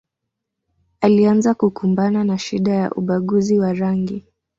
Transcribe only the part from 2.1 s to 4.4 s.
na shida ya ubaguzi wa rangi